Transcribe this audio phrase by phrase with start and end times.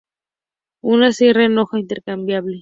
[0.81, 2.59] Una sierra con hoja intercambiable.